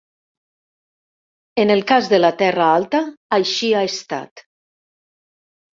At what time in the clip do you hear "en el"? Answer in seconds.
1.65-1.85